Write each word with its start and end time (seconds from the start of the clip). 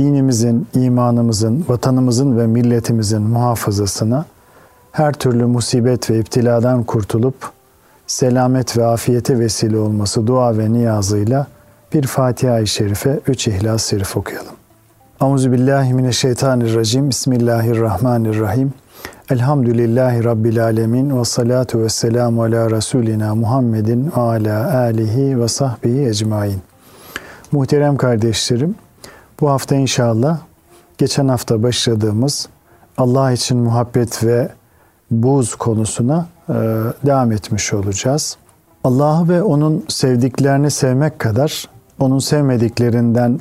dinimizin, 0.00 0.66
imanımızın, 0.74 1.64
vatanımızın 1.68 2.38
ve 2.38 2.46
milletimizin 2.46 3.22
muhafazasına, 3.22 4.24
her 4.92 5.12
türlü 5.12 5.46
musibet 5.46 6.10
ve 6.10 6.18
iptiladan 6.18 6.84
kurtulup 6.84 7.34
selamet 8.06 8.78
ve 8.78 8.86
afiyete 8.86 9.38
vesile 9.38 9.78
olması 9.78 10.26
dua 10.26 10.58
ve 10.58 10.72
niyazıyla 10.72 11.46
bir 11.94 12.06
Fatiha-i 12.06 12.66
Şerife, 12.66 13.20
üç 13.26 13.48
İhlas-ı 13.48 13.88
Şerif 13.88 14.16
okuyalım. 14.16 14.54
Euzubillahimineşşeytanirracim. 15.22 17.10
Bismillahirrahmanirrahim. 17.10 18.72
Elhamdülillahi 19.30 20.24
Rabbil 20.24 20.64
alemin 20.64 21.20
ve 21.20 21.24
salatu 21.24 21.82
ve 21.82 21.88
selamu 21.88 22.42
ala 22.42 22.70
Resulina 22.70 23.34
Muhammedin 23.34 24.12
ve 24.16 24.20
ala 24.20 24.78
alihi 24.78 25.40
ve 25.40 25.48
sahbihi 25.48 26.06
ecmain. 26.06 26.58
Muhterem 27.52 27.96
kardeşlerim, 27.96 28.74
bu 29.40 29.50
hafta 29.50 29.76
inşallah 29.76 30.38
geçen 30.98 31.28
hafta 31.28 31.62
başladığımız 31.62 32.48
Allah 32.98 33.32
için 33.32 33.58
muhabbet 33.58 34.24
ve 34.24 34.48
buz 35.10 35.54
konusuna 35.54 36.26
e, 36.48 36.52
devam 37.06 37.32
etmiş 37.32 37.72
olacağız. 37.72 38.36
Allah'ı 38.84 39.28
ve 39.28 39.42
onun 39.42 39.84
sevdiklerini 39.88 40.70
sevmek 40.70 41.18
kadar 41.18 41.68
onun 41.98 42.18
sevmediklerinden 42.18 43.40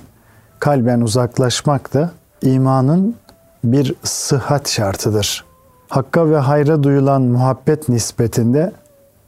kalben 0.60 1.02
uzaklaşmak 1.02 1.94
da 1.94 2.12
imanın 2.42 3.16
bir 3.64 3.96
sıhhat 4.04 4.70
şartıdır. 4.70 5.46
Hakka 5.90 6.30
ve 6.30 6.38
hayra 6.38 6.84
duyulan 6.84 7.22
muhabbet 7.22 7.90
nispetinde 7.90 8.72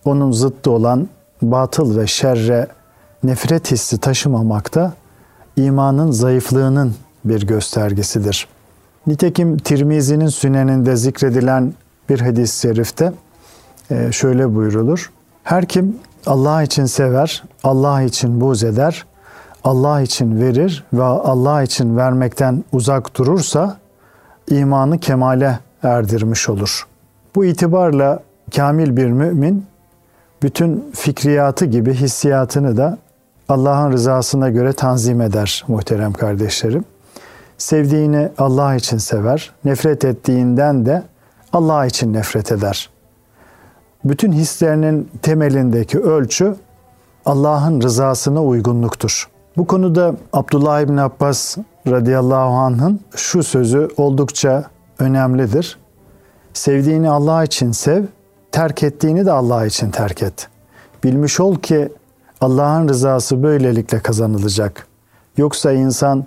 onun 0.06 0.32
zıttı 0.32 0.72
olan 0.72 1.08
batıl 1.42 1.98
ve 1.98 2.08
şerre 2.08 2.68
nefret 3.24 3.72
hissi 3.72 3.98
taşımamak 3.98 4.76
da 4.76 4.94
imanın 5.56 6.12
zayıflığının 6.12 6.96
bir 7.26 7.48
göstergesidir. 7.48 8.48
Nitekim 9.08 9.58
Tirmizi'nin 9.58 10.28
süneninde 10.28 10.96
zikredilen 10.96 11.74
bir 12.10 12.20
hadis-i 12.20 12.60
şerifte 12.60 13.14
e, 13.92 14.12
şöyle 14.12 14.56
buyrulur. 14.56 15.12
Her 15.44 15.66
kim 15.66 15.96
Allah 16.26 16.64
için 16.64 16.86
sever, 16.86 17.44
Allah 17.64 18.02
için 18.02 18.42
buz 18.42 18.64
eder, 18.64 19.06
Allah 19.64 20.02
için 20.02 20.42
verir 20.42 20.84
ve 20.94 21.04
Allah 21.04 21.64
için 21.64 21.98
vermekten 21.98 22.64
uzak 22.72 23.18
durursa 23.18 23.78
imanı 24.50 25.00
kemale 25.00 25.60
erdirmiş 25.84 26.50
olur. 26.50 26.88
Bu 27.36 27.46
itibarla 27.46 28.20
kamil 28.56 28.98
bir 28.98 29.08
mümin 29.08 29.66
bütün 30.44 30.92
fikriyatı 30.94 31.66
gibi 31.66 31.94
hissiyatını 31.94 32.78
da 32.78 32.98
Allah'ın 33.52 33.92
rızasına 33.92 34.50
göre 34.50 34.74
tanzim 34.74 35.22
eder 35.22 35.64
muhterem 35.68 36.14
kardeşlerim. 36.14 36.86
Sevdiğini 37.58 38.30
Allah 38.38 38.76
için 38.76 38.98
sever, 38.98 39.52
nefret 39.66 40.06
ettiğinden 40.06 40.86
de 40.86 41.04
Allah 41.54 41.86
için 41.86 42.14
nefret 42.14 42.52
eder. 42.52 42.90
Bütün 44.06 44.32
hislerinin 44.32 45.10
temelindeki 45.22 46.00
ölçü 46.00 46.56
Allah'ın 47.26 47.82
rızasına 47.82 48.44
uygunluktur. 48.44 49.30
Bu 49.58 49.68
konuda 49.68 50.16
Abdullah 50.34 50.82
İbni 50.82 51.02
Abbas 51.02 51.58
radıyallahu 51.88 52.54
anh'ın 52.54 53.00
şu 53.16 53.44
sözü 53.44 53.88
oldukça 53.98 54.64
önemlidir. 55.00 55.80
Sevdiğini 56.54 57.10
Allah 57.10 57.44
için 57.44 57.72
sev, 57.72 58.04
terk 58.52 58.84
ettiğini 58.84 59.26
de 59.26 59.32
Allah 59.32 59.66
için 59.66 59.92
terk 59.92 60.24
et. 60.24 60.48
Bilmiş 61.04 61.40
ol 61.40 61.56
ki 61.56 61.90
Allah'ın 62.42 62.90
rızası 62.90 63.44
böylelikle 63.44 64.00
kazanılacak. 64.00 64.88
Yoksa 65.38 65.72
insan 65.72 66.26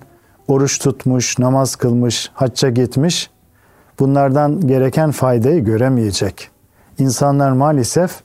oruç 0.49 0.79
tutmuş, 0.79 1.39
namaz 1.39 1.77
kılmış, 1.77 2.31
hacca 2.35 2.71
gitmiş, 2.71 3.31
bunlardan 4.01 4.61
gereken 4.61 5.11
faydayı 5.11 5.65
göremeyecek. 5.65 6.51
İnsanlar 6.99 7.53
maalesef 7.53 8.21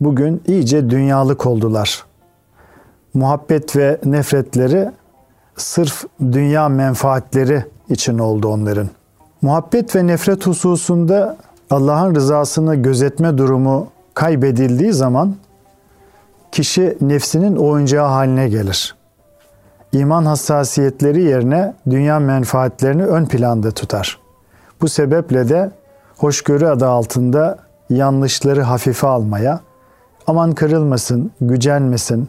bugün 0.00 0.42
iyice 0.46 0.90
dünyalık 0.90 1.46
oldular. 1.46 2.04
Muhabbet 3.14 3.76
ve 3.76 4.00
nefretleri 4.04 4.90
sırf 5.56 6.04
dünya 6.20 6.68
menfaatleri 6.68 7.64
için 7.88 8.18
oldu 8.18 8.48
onların. 8.48 8.88
Muhabbet 9.42 9.96
ve 9.96 10.06
nefret 10.06 10.46
hususunda 10.46 11.36
Allah'ın 11.70 12.14
rızasını 12.14 12.74
gözetme 12.74 13.38
durumu 13.38 13.88
kaybedildiği 14.14 14.92
zaman 14.92 15.34
kişi 16.54 16.98
nefsinin 17.00 17.56
oyuncağı 17.56 18.06
haline 18.06 18.48
gelir. 18.48 18.94
İman 19.92 20.24
hassasiyetleri 20.24 21.22
yerine 21.22 21.74
dünya 21.90 22.18
menfaatlerini 22.18 23.04
ön 23.04 23.26
planda 23.26 23.70
tutar. 23.70 24.18
Bu 24.80 24.88
sebeple 24.88 25.48
de 25.48 25.70
hoşgörü 26.16 26.66
adı 26.66 26.86
altında 26.88 27.58
yanlışları 27.90 28.62
hafife 28.62 29.06
almaya, 29.06 29.60
aman 30.26 30.52
kırılmasın, 30.52 31.30
gücenmesin, 31.40 32.28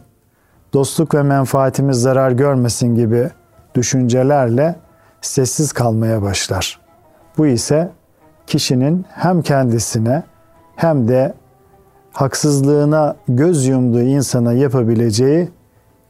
dostluk 0.73 1.15
ve 1.15 1.23
menfaatimiz 1.23 2.01
zarar 2.01 2.31
görmesin 2.31 2.95
gibi 2.95 3.29
düşüncelerle 3.75 4.75
sessiz 5.21 5.73
kalmaya 5.73 6.21
başlar. 6.21 6.79
Bu 7.37 7.47
ise 7.47 7.91
kişinin 8.47 9.05
hem 9.09 9.41
kendisine 9.41 10.23
hem 10.75 11.07
de 11.07 11.33
haksızlığına 12.15 13.15
göz 13.27 13.65
yumduğu 13.65 14.01
insana 14.01 14.53
yapabileceği 14.53 15.49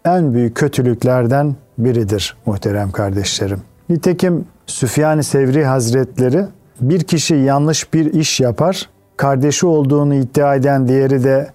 en 0.06 0.34
büyük 0.34 0.56
kötülüklerden 0.56 1.56
biridir 1.78 2.38
muhterem 2.46 2.92
kardeşlerim. 2.92 3.62
Nitekim 3.90 4.46
Süfyan-ı 4.66 5.24
Sevri 5.24 5.66
Hazretleri 5.66 6.46
bir 6.82 7.04
kişi 7.04 7.36
yanlış 7.36 7.94
bir 7.94 8.14
iş 8.14 8.40
yapar, 8.40 8.90
kardeşi 9.18 9.66
olduğunu 9.66 10.16
iddia 10.16 10.56
eden 10.56 10.88
diğeri 10.88 11.24
de 11.24 11.52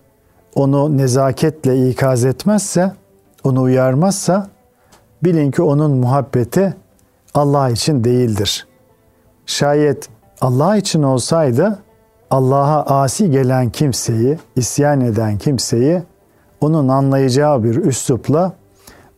onu 0.55 0.99
nezaketle 0.99 1.91
ikaz 1.91 2.25
etmezse, 2.25 2.93
onu 3.44 3.62
uyarmazsa 3.62 4.49
bilin 5.25 5.50
ki 5.50 5.62
onun 5.62 5.91
muhabbeti 5.91 6.75
Allah 7.34 7.71
için 7.71 8.05
değildir. 8.05 8.66
Şayet 9.47 10.09
Allah 10.41 10.77
için 10.77 11.03
olsaydı 11.03 11.78
Allah'a 12.31 13.03
asi 13.03 13.31
gelen 13.31 13.71
kimseyi, 13.71 14.39
isyan 14.57 15.01
eden 15.01 15.39
kimseyi 15.39 16.03
onun 16.61 16.89
anlayacağı 16.89 17.65
bir 17.65 17.77
üslupla 17.77 18.53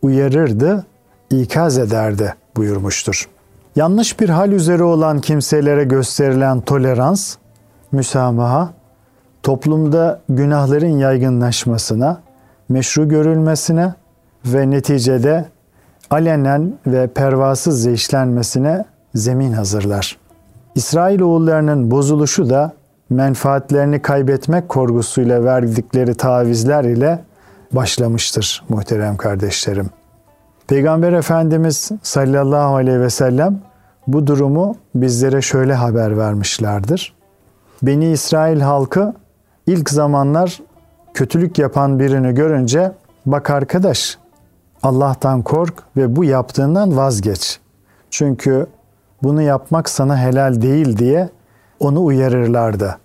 uyarırdı, 0.03 0.87
ikaz 1.31 1.79
ederdi 1.79 2.35
buyurmuştur. 2.57 3.29
Yanlış 3.77 4.21
bir 4.21 4.29
hal 4.29 4.53
üzere 4.53 4.83
olan 4.83 5.21
kimselere 5.21 5.85
gösterilen 5.85 6.61
tolerans, 6.61 7.37
müsamaha, 7.93 8.71
toplumda 9.43 10.21
günahların 10.29 10.99
yaygınlaşmasına, 10.99 12.21
meşru 12.69 13.09
görülmesine 13.09 13.95
ve 14.45 14.71
neticede 14.71 15.45
alenen 16.11 16.75
ve 16.87 17.07
pervasızca 17.07 17.91
işlenmesine 17.91 18.85
zemin 19.15 19.53
hazırlar. 19.53 20.19
İsrail 20.75 21.21
oğullarının 21.21 21.91
bozuluşu 21.91 22.51
da 22.51 22.73
menfaatlerini 23.13 24.03
kaybetmek 24.03 24.69
korkusuyla 24.69 25.45
verdikleri 25.45 26.15
tavizler 26.15 26.85
ile 26.85 27.25
başlamıştır 27.73 28.63
muhterem 28.69 29.17
kardeşlerim. 29.17 29.91
Peygamber 30.67 31.13
Efendimiz 31.13 31.91
sallallahu 32.03 32.75
aleyhi 32.75 33.01
ve 33.01 33.11
sellem 33.11 33.59
bu 34.07 34.27
durumu 34.27 34.77
bizlere 34.95 35.43
şöyle 35.43 35.75
haber 35.75 36.19
vermişlerdir. 36.19 37.15
Beni 37.83 38.11
İsrail 38.11 38.61
halkı 38.61 39.15
ilk 39.67 39.91
zamanlar 39.91 40.61
kötülük 41.15 41.59
yapan 41.59 41.99
birini 41.99 42.35
görünce 42.35 42.93
bak 43.27 43.51
arkadaş 43.51 44.19
Allah'tan 44.83 45.43
kork 45.43 45.75
ve 45.97 46.17
bu 46.17 46.25
yaptığından 46.25 46.97
vazgeç. 46.97 47.61
Çünkü 48.11 48.67
bunu 49.23 49.43
yapmak 49.43 49.89
sana 49.89 50.19
helal 50.19 50.63
değil 50.63 50.97
diye 50.97 51.29
onu 51.83 52.05
uyarırlardı. 52.05 52.99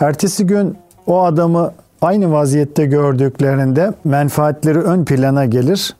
Ertesi 0.00 0.46
gün 0.46 0.78
o 1.06 1.22
adamı 1.22 1.72
aynı 2.02 2.32
vaziyette 2.32 2.86
gördüklerinde 2.86 3.94
menfaatleri 4.04 4.78
ön 4.78 5.04
plana 5.04 5.44
gelir. 5.44 5.96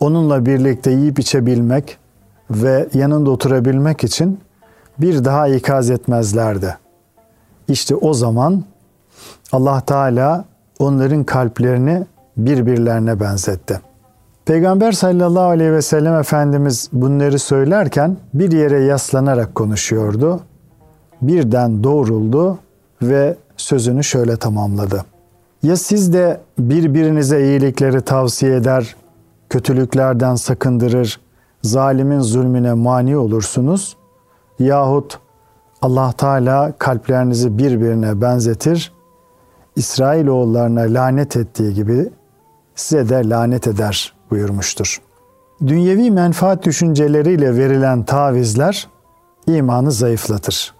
Onunla 0.00 0.46
birlikte 0.46 0.90
yiyip 0.90 1.18
içebilmek 1.18 1.98
ve 2.50 2.88
yanında 2.94 3.30
oturabilmek 3.30 4.04
için 4.04 4.40
bir 4.98 5.24
daha 5.24 5.48
ikaz 5.48 5.90
etmezlerdi. 5.90 6.76
İşte 7.68 7.94
o 7.94 8.14
zaman 8.14 8.64
Allah 9.52 9.80
Teala 9.80 10.44
onların 10.78 11.24
kalplerini 11.24 12.06
birbirlerine 12.36 13.20
benzetti. 13.20 13.80
Peygamber 14.44 14.92
sallallahu 14.92 15.44
aleyhi 15.44 15.72
ve 15.72 15.82
sellem 15.82 16.14
Efendimiz 16.14 16.88
bunları 16.92 17.38
söylerken 17.38 18.16
bir 18.34 18.52
yere 18.52 18.80
yaslanarak 18.80 19.54
konuşuyordu. 19.54 20.40
Birden 21.22 21.84
doğruldu 21.84 22.58
ve 23.02 23.36
sözünü 23.56 24.04
şöyle 24.04 24.36
tamamladı. 24.36 25.04
Ya 25.62 25.76
siz 25.76 26.12
de 26.12 26.40
birbirinize 26.58 27.44
iyilikleri 27.44 28.00
tavsiye 28.00 28.56
eder, 28.56 28.96
kötülüklerden 29.50 30.34
sakındırır, 30.34 31.20
zalimin 31.62 32.20
zulmüne 32.20 32.72
mani 32.72 33.16
olursunuz 33.16 33.96
yahut 34.58 35.18
Allah 35.82 36.12
Teala 36.12 36.72
kalplerinizi 36.78 37.58
birbirine 37.58 38.20
benzetir, 38.20 38.92
İsrailoğullarına 39.76 40.80
lanet 40.80 41.36
ettiği 41.36 41.74
gibi 41.74 42.10
size 42.74 43.08
de 43.08 43.28
lanet 43.28 43.66
eder 43.66 44.14
buyurmuştur. 44.30 45.00
Dünyevi 45.66 46.10
menfaat 46.10 46.64
düşünceleriyle 46.64 47.56
verilen 47.56 48.02
tavizler 48.02 48.88
imanı 49.46 49.92
zayıflatır. 49.92 50.74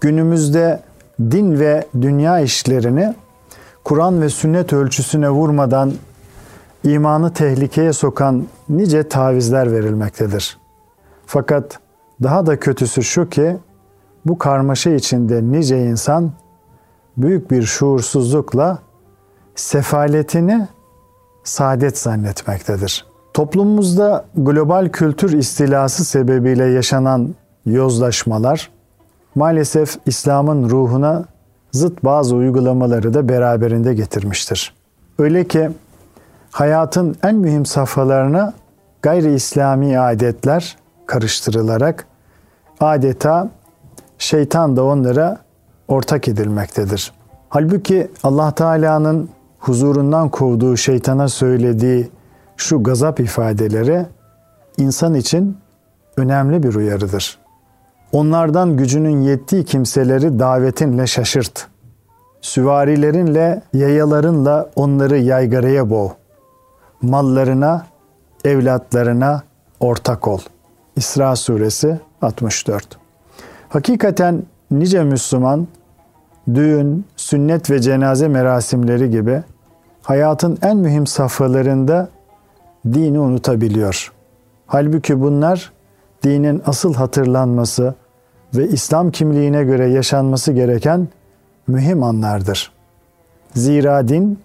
Günümüzde 0.00 0.82
din 1.20 1.60
ve 1.60 1.86
dünya 2.00 2.40
işlerini 2.40 3.14
Kur'an 3.84 4.22
ve 4.22 4.28
sünnet 4.28 4.72
ölçüsüne 4.72 5.30
vurmadan 5.30 5.92
imanı 6.84 7.32
tehlikeye 7.32 7.92
sokan 7.92 8.46
nice 8.68 9.08
tavizler 9.08 9.72
verilmektedir. 9.72 10.58
Fakat 11.26 11.78
daha 12.22 12.46
da 12.46 12.60
kötüsü 12.60 13.02
şu 13.02 13.28
ki 13.28 13.56
bu 14.26 14.38
karmaşa 14.38 14.90
içinde 14.90 15.42
nice 15.42 15.84
insan 15.84 16.32
büyük 17.16 17.50
bir 17.50 17.62
şuursuzlukla 17.62 18.78
sefaletini 19.54 20.68
saadet 21.44 21.98
zannetmektedir. 21.98 23.06
Toplumumuzda 23.34 24.24
global 24.36 24.88
kültür 24.88 25.32
istilası 25.32 26.04
sebebiyle 26.04 26.64
yaşanan 26.64 27.34
yozlaşmalar 27.66 28.70
maalesef 29.34 29.98
İslam'ın 30.06 30.70
ruhuna 30.70 31.24
zıt 31.72 32.04
bazı 32.04 32.36
uygulamaları 32.36 33.14
da 33.14 33.28
beraberinde 33.28 33.94
getirmiştir. 33.94 34.74
Öyle 35.18 35.44
ki 35.44 35.70
hayatın 36.50 37.16
en 37.22 37.34
mühim 37.34 37.66
safhalarına 37.66 38.52
gayri 39.02 39.34
İslami 39.34 39.98
adetler 39.98 40.76
karıştırılarak 41.06 42.06
adeta 42.80 43.50
şeytan 44.18 44.76
da 44.76 44.84
onlara 44.84 45.38
ortak 45.88 46.28
edilmektedir. 46.28 47.12
Halbuki 47.48 48.10
Allah 48.22 48.54
Teala'nın 48.54 49.28
huzurundan 49.58 50.28
kovduğu 50.28 50.76
şeytana 50.76 51.28
söylediği 51.28 52.10
şu 52.56 52.82
gazap 52.82 53.20
ifadeleri 53.20 54.06
insan 54.76 55.14
için 55.14 55.56
önemli 56.16 56.62
bir 56.62 56.74
uyarıdır. 56.74 57.43
Onlardan 58.14 58.76
gücünün 58.76 59.20
yettiği 59.20 59.64
kimseleri 59.64 60.38
davetinle 60.38 61.06
şaşırt. 61.06 61.66
Süvarilerinle, 62.40 63.62
yayalarınla 63.72 64.70
onları 64.76 65.18
yaygaraya 65.18 65.90
boğ. 65.90 66.12
Mallarına, 67.02 67.86
evlatlarına 68.44 69.42
ortak 69.80 70.28
ol. 70.28 70.38
İsra 70.96 71.36
suresi 71.36 72.00
64. 72.22 72.86
Hakikaten 73.68 74.42
nice 74.70 75.04
Müslüman 75.04 75.68
düğün, 76.54 77.04
sünnet 77.16 77.70
ve 77.70 77.80
cenaze 77.80 78.28
merasimleri 78.28 79.10
gibi 79.10 79.42
hayatın 80.02 80.58
en 80.62 80.76
mühim 80.76 81.06
safhalarında 81.06 82.08
dini 82.92 83.18
unutabiliyor. 83.18 84.12
Halbuki 84.66 85.20
bunlar 85.20 85.72
dinin 86.22 86.62
asıl 86.66 86.94
hatırlanması 86.94 87.94
ve 88.54 88.68
İslam 88.68 89.10
kimliğine 89.10 89.64
göre 89.64 89.86
yaşanması 89.86 90.52
gereken 90.52 91.08
mühim 91.66 92.02
anlardır. 92.02 92.72
Zira 93.54 94.08
din 94.08 94.38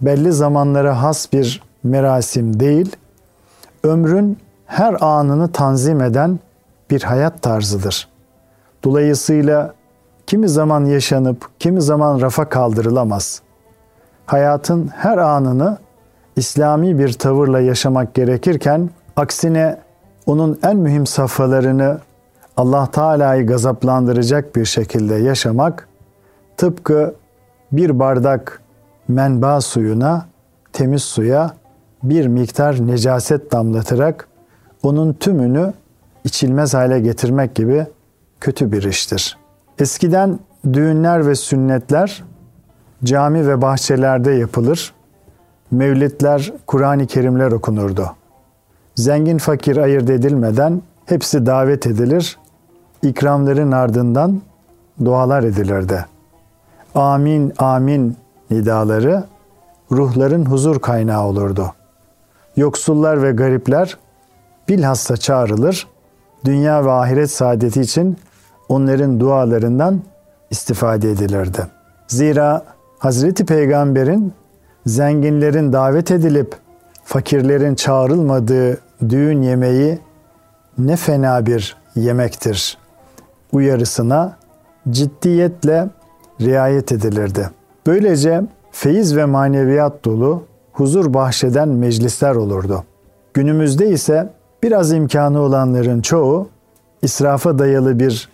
belli 0.00 0.32
zamanlara 0.32 1.02
has 1.02 1.32
bir 1.32 1.62
merasim 1.84 2.60
değil, 2.60 2.96
ömrün 3.82 4.38
her 4.66 4.96
anını 5.00 5.52
tanzim 5.52 6.00
eden 6.00 6.38
bir 6.90 7.02
hayat 7.02 7.42
tarzıdır. 7.42 8.08
Dolayısıyla 8.84 9.74
kimi 10.26 10.48
zaman 10.48 10.84
yaşanıp 10.84 11.48
kimi 11.58 11.82
zaman 11.82 12.20
rafa 12.20 12.48
kaldırılamaz. 12.48 13.42
Hayatın 14.26 14.88
her 14.88 15.18
anını 15.18 15.78
İslami 16.36 16.98
bir 16.98 17.12
tavırla 17.12 17.60
yaşamak 17.60 18.14
gerekirken 18.14 18.90
aksine 19.16 19.78
onun 20.26 20.58
en 20.62 20.76
mühim 20.76 21.06
safhalarını 21.06 21.98
Allah 22.56 22.90
Teala'yı 22.90 23.46
gazaplandıracak 23.46 24.56
bir 24.56 24.64
şekilde 24.64 25.14
yaşamak 25.14 25.88
tıpkı 26.56 27.14
bir 27.72 27.98
bardak 27.98 28.62
menba 29.08 29.60
suyuna, 29.60 30.26
temiz 30.72 31.02
suya 31.02 31.54
bir 32.02 32.26
miktar 32.26 32.86
necaset 32.86 33.52
damlatarak 33.52 34.28
onun 34.82 35.12
tümünü 35.12 35.72
içilmez 36.24 36.74
hale 36.74 37.00
getirmek 37.00 37.54
gibi 37.54 37.86
kötü 38.40 38.72
bir 38.72 38.82
iştir. 38.82 39.38
Eskiden 39.78 40.38
düğünler 40.72 41.26
ve 41.26 41.34
sünnetler 41.34 42.24
cami 43.04 43.48
ve 43.48 43.62
bahçelerde 43.62 44.32
yapılır. 44.32 44.94
Mevlitler, 45.70 46.52
Kur'an-ı 46.66 47.06
Kerimler 47.06 47.52
okunurdu. 47.52 48.10
Zengin 48.94 49.38
fakir 49.38 49.76
ayırt 49.76 50.10
edilmeden 50.10 50.82
hepsi 51.06 51.46
davet 51.46 51.86
edilir. 51.86 52.38
İkramların 53.02 53.72
ardından 53.72 54.40
dualar 55.04 55.42
edilirdi. 55.42 56.06
Amin 56.94 57.52
amin 57.58 58.16
nidaları 58.50 59.24
ruhların 59.92 60.44
huzur 60.44 60.80
kaynağı 60.80 61.24
olurdu. 61.24 61.72
Yoksullar 62.56 63.22
ve 63.22 63.32
garipler 63.32 63.98
bilhassa 64.68 65.16
çağrılır. 65.16 65.86
Dünya 66.44 66.84
ve 66.84 66.90
ahiret 66.90 67.30
saadeti 67.30 67.80
için 67.80 68.16
onların 68.68 69.20
dualarından 69.20 70.00
istifade 70.50 71.10
edilirdi. 71.10 71.66
Zira 72.08 72.62
Hazreti 72.98 73.46
Peygamber'in 73.46 74.32
zenginlerin 74.86 75.72
davet 75.72 76.10
edilip 76.10 76.56
fakirlerin 77.04 77.74
çağrılmadığı 77.74 78.80
düğün 79.08 79.42
yemeği 79.42 79.98
ne 80.78 80.96
fena 80.96 81.46
bir 81.46 81.76
yemektir 81.94 82.78
uyarısına 83.52 84.36
ciddiyetle 84.90 85.88
riayet 86.40 86.92
edilirdi. 86.92 87.50
Böylece 87.86 88.42
feyiz 88.72 89.16
ve 89.16 89.24
maneviyat 89.24 90.04
dolu 90.04 90.42
huzur 90.72 91.14
bahşeden 91.14 91.68
meclisler 91.68 92.34
olurdu. 92.34 92.84
Günümüzde 93.34 93.88
ise 93.90 94.32
biraz 94.62 94.92
imkanı 94.92 95.40
olanların 95.40 96.00
çoğu 96.00 96.48
israfa 97.02 97.58
dayalı 97.58 97.98
bir 98.00 98.28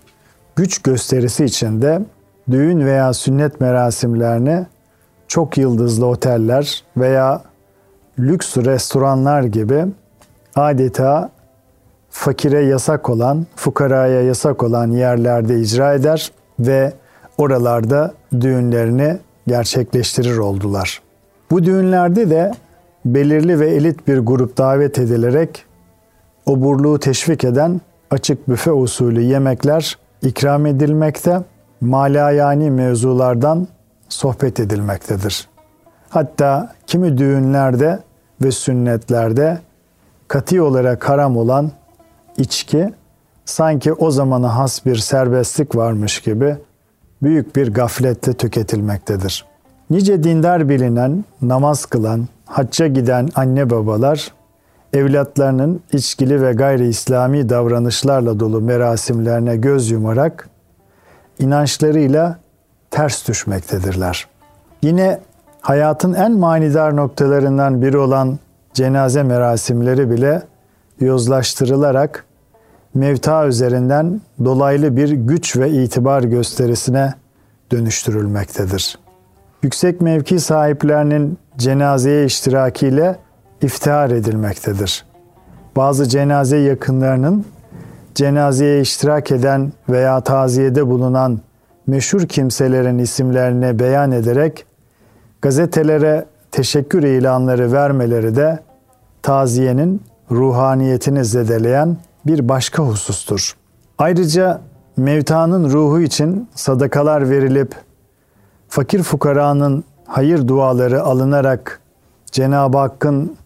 güç 0.56 0.82
gösterisi 0.82 1.44
içinde 1.44 2.02
düğün 2.50 2.86
veya 2.86 3.12
sünnet 3.12 3.60
merasimlerini 3.60 4.66
çok 5.28 5.58
yıldızlı 5.58 6.06
oteller 6.06 6.84
veya 6.96 7.42
lüks 8.18 8.56
restoranlar 8.56 9.42
gibi 9.42 9.86
adeta 10.54 11.30
fakire 12.12 12.64
yasak 12.64 13.10
olan, 13.10 13.46
fukaraya 13.56 14.22
yasak 14.22 14.62
olan 14.62 14.90
yerlerde 14.90 15.60
icra 15.60 15.94
eder 15.94 16.32
ve 16.60 16.92
oralarda 17.38 18.14
düğünlerini 18.40 19.18
gerçekleştirir 19.46 20.36
oldular. 20.36 21.02
Bu 21.50 21.64
düğünlerde 21.64 22.30
de 22.30 22.52
belirli 23.04 23.60
ve 23.60 23.70
elit 23.70 24.08
bir 24.08 24.18
grup 24.18 24.58
davet 24.58 24.98
edilerek 24.98 25.64
oburluğu 26.46 26.98
teşvik 26.98 27.44
eden 27.44 27.80
açık 28.10 28.48
büfe 28.48 28.72
usulü 28.72 29.20
yemekler 29.20 29.98
ikram 30.22 30.66
edilmekte, 30.66 31.40
malayani 31.80 32.70
mevzulardan 32.70 33.68
sohbet 34.08 34.60
edilmektedir. 34.60 35.48
Hatta 36.08 36.74
kimi 36.86 37.18
düğünlerde 37.18 37.98
ve 38.42 38.50
sünnetlerde 38.50 39.58
katı 40.28 40.64
olarak 40.64 41.08
haram 41.08 41.36
olan 41.36 41.70
içki 42.36 42.92
sanki 43.44 43.92
o 43.92 44.10
zamana 44.10 44.56
has 44.56 44.86
bir 44.86 44.96
serbestlik 44.96 45.76
varmış 45.76 46.20
gibi 46.20 46.56
büyük 47.22 47.56
bir 47.56 47.74
gaflette 47.74 48.32
tüketilmektedir. 48.32 49.44
Nice 49.90 50.22
dindar 50.22 50.68
bilinen, 50.68 51.24
namaz 51.42 51.84
kılan, 51.86 52.28
hacca 52.46 52.86
giden 52.86 53.28
anne 53.34 53.70
babalar 53.70 54.32
evlatlarının 54.92 55.80
içkili 55.92 56.42
ve 56.42 56.52
gayri 56.52 56.88
İslami 56.88 57.48
davranışlarla 57.48 58.40
dolu 58.40 58.60
merasimlerine 58.60 59.56
göz 59.56 59.90
yumarak 59.90 60.48
inançlarıyla 61.38 62.38
ters 62.90 63.28
düşmektedirler. 63.28 64.28
Yine 64.82 65.20
hayatın 65.60 66.14
en 66.14 66.32
manidar 66.32 66.96
noktalarından 66.96 67.82
biri 67.82 67.98
olan 67.98 68.38
cenaze 68.74 69.22
merasimleri 69.22 70.10
bile 70.10 70.42
yozlaştırılarak 71.04 72.24
mevta 72.94 73.46
üzerinden 73.46 74.20
dolaylı 74.44 74.96
bir 74.96 75.10
güç 75.10 75.56
ve 75.56 75.70
itibar 75.70 76.22
gösterisine 76.22 77.14
dönüştürülmektedir. 77.72 78.98
Yüksek 79.62 80.00
mevki 80.00 80.40
sahiplerinin 80.40 81.38
cenazeye 81.58 82.24
iştirakiyle 82.24 83.16
iftihar 83.62 84.10
edilmektedir. 84.10 85.04
Bazı 85.76 86.08
cenaze 86.08 86.56
yakınlarının 86.56 87.44
cenazeye 88.14 88.80
iştirak 88.80 89.32
eden 89.32 89.72
veya 89.88 90.20
taziyede 90.20 90.86
bulunan 90.86 91.40
meşhur 91.86 92.22
kimselerin 92.22 92.98
isimlerini 92.98 93.78
beyan 93.78 94.12
ederek 94.12 94.66
gazetelere 95.42 96.24
teşekkür 96.50 97.02
ilanları 97.02 97.72
vermeleri 97.72 98.36
de 98.36 98.58
taziyenin 99.22 100.02
ruhaniyetini 100.30 101.24
zedeleyen 101.24 101.96
bir 102.26 102.48
başka 102.48 102.82
husustur. 102.82 103.56
Ayrıca 103.98 104.60
mevtanın 104.96 105.70
ruhu 105.70 106.00
için 106.00 106.48
sadakalar 106.54 107.30
verilip 107.30 107.74
fakir 108.68 109.02
fukaranın 109.02 109.84
hayır 110.06 110.48
duaları 110.48 111.02
alınarak 111.02 111.80
Cenab-ı 112.26 112.78
Hakk'ın 112.78 113.36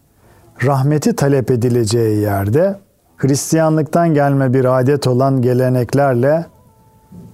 rahmeti 0.63 1.15
talep 1.15 1.51
edileceği 1.51 2.17
yerde 2.17 2.79
Hristiyanlıktan 3.17 4.13
gelme 4.13 4.53
bir 4.53 4.79
adet 4.79 5.07
olan 5.07 5.41
geleneklerle 5.41 6.45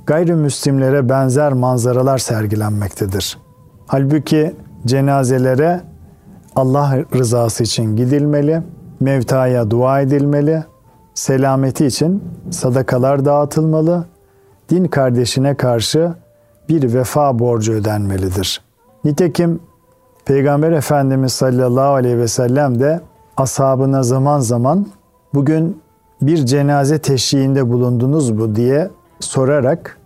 gayrimüslimlere 0.07 1.09
benzer 1.09 1.53
manzaralar 1.53 2.17
sergilenmektedir. 2.17 3.37
Halbuki 3.87 4.55
cenazelere 4.85 5.81
Allah 6.55 6.97
rızası 7.15 7.63
için 7.63 7.95
gidilmeli, 7.95 8.61
mevtaya 9.03 9.71
dua 9.71 10.01
edilmeli, 10.01 10.63
selameti 11.13 11.85
için 11.85 12.23
sadakalar 12.49 13.25
dağıtılmalı, 13.25 14.05
din 14.69 14.85
kardeşine 14.85 15.55
karşı 15.55 16.13
bir 16.69 16.93
vefa 16.93 17.39
borcu 17.39 17.73
ödenmelidir. 17.73 18.61
Nitekim 19.03 19.59
Peygamber 20.25 20.71
Efendimiz 20.71 21.33
sallallahu 21.33 21.93
aleyhi 21.93 22.17
ve 22.17 22.27
sellem 22.27 22.79
de 22.79 23.01
ashabına 23.37 24.03
zaman 24.03 24.39
zaman 24.39 24.87
bugün 25.33 25.81
bir 26.21 26.45
cenaze 26.45 26.99
teşhiğinde 26.99 27.69
bulundunuz 27.69 28.31
mu 28.31 28.55
diye 28.55 28.89
sorarak 29.19 29.97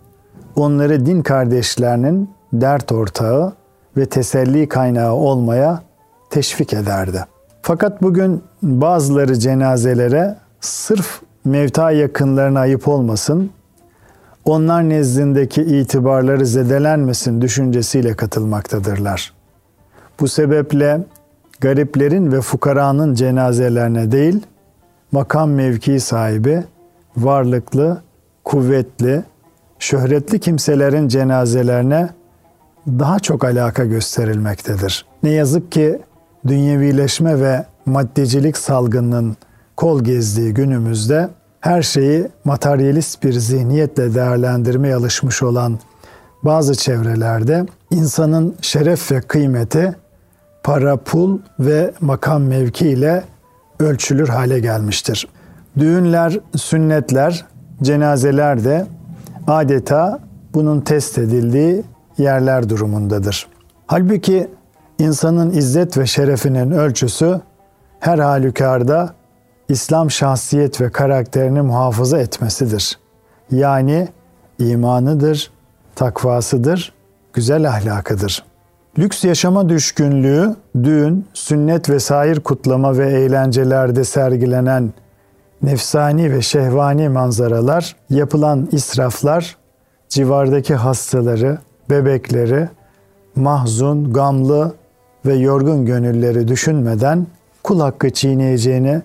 onları 0.56 1.06
din 1.06 1.22
kardeşlerinin 1.22 2.30
dert 2.52 2.92
ortağı 2.92 3.52
ve 3.96 4.06
teselli 4.06 4.68
kaynağı 4.68 5.12
olmaya 5.12 5.82
teşvik 6.30 6.72
ederdi. 6.72 7.24
Fakat 7.68 8.02
bugün 8.02 8.42
bazıları 8.62 9.38
cenazelere 9.38 10.36
sırf 10.60 11.20
mevta 11.44 11.90
yakınlarına 11.90 12.60
ayıp 12.60 12.88
olmasın, 12.88 13.50
onlar 14.44 14.88
nezdindeki 14.88 15.62
itibarları 15.62 16.46
zedelenmesin 16.46 17.40
düşüncesiyle 17.40 18.16
katılmaktadırlar. 18.16 19.32
Bu 20.20 20.28
sebeple 20.28 21.00
gariplerin 21.60 22.32
ve 22.32 22.40
fukaranın 22.40 23.14
cenazelerine 23.14 24.12
değil, 24.12 24.46
makam 25.12 25.50
mevki 25.50 26.00
sahibi, 26.00 26.64
varlıklı, 27.16 28.02
kuvvetli, 28.44 29.22
şöhretli 29.78 30.40
kimselerin 30.40 31.08
cenazelerine 31.08 32.08
daha 32.86 33.18
çok 33.18 33.44
alaka 33.44 33.84
gösterilmektedir. 33.84 35.06
Ne 35.22 35.30
yazık 35.30 35.72
ki 35.72 35.98
dünyevileşme 36.48 37.40
ve 37.40 37.66
maddecilik 37.86 38.58
salgınının 38.58 39.36
kol 39.76 40.04
gezdiği 40.04 40.54
günümüzde 40.54 41.28
her 41.60 41.82
şeyi 41.82 42.28
materyalist 42.44 43.24
bir 43.24 43.32
zihniyetle 43.32 44.14
değerlendirmeye 44.14 44.94
alışmış 44.94 45.42
olan 45.42 45.78
bazı 46.42 46.74
çevrelerde 46.74 47.66
insanın 47.90 48.54
şeref 48.60 49.12
ve 49.12 49.20
kıymeti 49.20 49.96
para, 50.62 50.96
pul 50.96 51.38
ve 51.60 51.92
makam 52.00 52.42
mevki 52.42 52.88
ile 52.88 53.22
ölçülür 53.80 54.28
hale 54.28 54.60
gelmiştir. 54.60 55.28
Düğünler, 55.78 56.40
sünnetler, 56.56 57.44
cenazeler 57.82 58.64
de 58.64 58.86
adeta 59.46 60.20
bunun 60.54 60.80
test 60.80 61.18
edildiği 61.18 61.82
yerler 62.18 62.68
durumundadır. 62.68 63.46
Halbuki 63.86 64.48
insanın 64.98 65.50
izzet 65.50 65.98
ve 65.98 66.06
şerefinin 66.06 66.70
ölçüsü 66.70 67.40
her 68.00 68.18
halükarda 68.18 69.14
İslam 69.68 70.10
şahsiyet 70.10 70.80
ve 70.80 70.90
karakterini 70.90 71.62
muhafaza 71.62 72.18
etmesidir. 72.18 72.98
Yani 73.50 74.08
imanıdır, 74.58 75.50
takvasıdır, 75.94 76.92
güzel 77.32 77.68
ahlakıdır. 77.68 78.44
Lüks 78.98 79.24
yaşama 79.24 79.68
düşkünlüğü, 79.68 80.56
düğün, 80.84 81.26
sünnet 81.34 81.90
ve 81.90 82.00
sair 82.00 82.40
kutlama 82.40 82.98
ve 82.98 83.12
eğlencelerde 83.12 84.04
sergilenen 84.04 84.92
nefsani 85.62 86.32
ve 86.32 86.42
şehvani 86.42 87.08
manzaralar, 87.08 87.96
yapılan 88.10 88.68
israflar, 88.72 89.56
civardaki 90.08 90.74
hastaları, 90.74 91.58
bebekleri, 91.90 92.68
mahzun, 93.36 94.12
gamlı 94.12 94.74
ve 95.26 95.34
yorgun 95.34 95.86
gönülleri 95.86 96.48
düşünmeden 96.48 97.26
kul 97.62 97.80
hakkı 97.80 98.10
çiğneyeceğini 98.10 99.02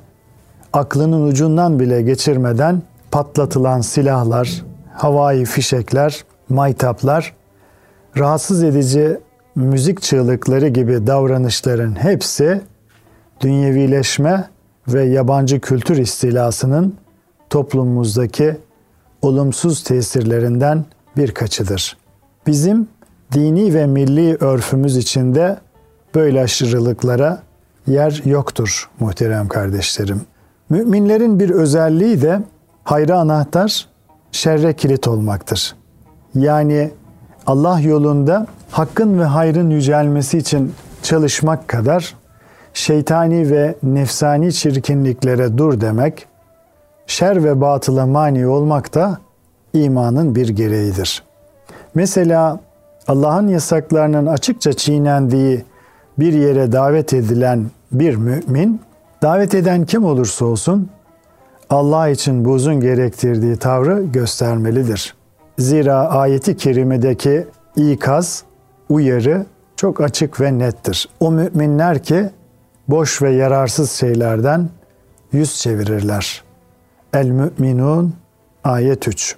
aklının 0.73 1.27
ucundan 1.27 1.79
bile 1.79 2.01
geçirmeden 2.01 2.81
patlatılan 3.11 3.81
silahlar, 3.81 4.63
havai 4.93 5.45
fişekler, 5.45 6.23
maytaplar, 6.49 7.33
rahatsız 8.17 8.63
edici 8.63 9.19
müzik 9.55 10.01
çığlıkları 10.01 10.67
gibi 10.67 11.07
davranışların 11.07 12.03
hepsi 12.03 12.61
dünyevileşme 13.41 14.47
ve 14.87 15.03
yabancı 15.03 15.59
kültür 15.59 15.97
istilasının 15.97 16.95
toplumumuzdaki 17.49 18.57
olumsuz 19.21 19.83
tesirlerinden 19.83 20.85
birkaçıdır. 21.17 21.97
Bizim 22.47 22.87
dini 23.31 23.73
ve 23.73 23.87
milli 23.87 24.35
örfümüz 24.35 24.97
içinde 24.97 25.57
böyle 26.15 26.41
aşırılıklara 26.41 27.41
yer 27.87 28.21
yoktur 28.25 28.89
muhterem 28.99 29.47
kardeşlerim. 29.47 30.21
Müminlerin 30.69 31.39
bir 31.39 31.49
özelliği 31.49 32.21
de 32.21 32.39
hayra 32.83 33.19
anahtar, 33.19 33.87
şerre 34.31 34.73
kilit 34.73 35.07
olmaktır. 35.07 35.75
Yani 36.35 36.91
Allah 37.47 37.79
yolunda 37.79 38.47
hakkın 38.71 39.19
ve 39.19 39.23
hayrın 39.23 39.69
yücelmesi 39.69 40.37
için 40.37 40.73
çalışmak 41.03 41.67
kadar 41.67 42.15
şeytani 42.73 43.51
ve 43.51 43.75
nefsani 43.83 44.53
çirkinliklere 44.53 45.57
dur 45.57 45.81
demek, 45.81 46.27
şer 47.07 47.43
ve 47.43 47.61
batıla 47.61 48.05
mani 48.05 48.47
olmak 48.47 48.93
da 48.93 49.17
imanın 49.73 50.35
bir 50.35 50.47
gereğidir. 50.47 51.23
Mesela 51.95 52.59
Allah'ın 53.07 53.47
yasaklarının 53.47 54.25
açıkça 54.25 54.73
çiğnendiği 54.73 55.65
bir 56.19 56.33
yere 56.33 56.71
davet 56.71 57.13
edilen 57.13 57.65
bir 57.91 58.15
mümin, 58.15 58.81
davet 59.21 59.55
eden 59.55 59.85
kim 59.85 60.05
olursa 60.05 60.45
olsun 60.45 60.89
Allah 61.69 62.09
için 62.09 62.45
buzun 62.45 62.79
gerektirdiği 62.79 63.57
tavrı 63.57 64.03
göstermelidir. 64.03 65.15
Zira 65.57 65.95
ayeti 65.95 66.57
kerimedeki 66.57 67.47
ikaz, 67.75 68.43
uyarı 68.89 69.45
çok 69.75 70.01
açık 70.01 70.41
ve 70.41 70.59
nettir. 70.59 71.09
O 71.19 71.31
müminler 71.31 72.03
ki 72.03 72.29
boş 72.87 73.21
ve 73.21 73.31
yararsız 73.31 73.91
şeylerden 73.91 74.69
yüz 75.31 75.55
çevirirler. 75.55 76.43
El 77.13 77.29
Müminun 77.29 78.13
ayet 78.63 79.07
3. 79.07 79.35